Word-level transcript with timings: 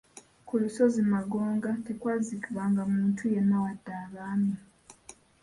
Ku 0.47 0.53
lusozi 0.61 0.99
Magonga 1.13 1.69
tekwaziikibwanga 1.85 2.81
muntu 2.95 3.21
yenna 3.33 3.57
wadde 3.63 3.91
abaami. 4.03 4.55